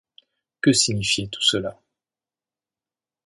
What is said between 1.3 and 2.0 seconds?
cela?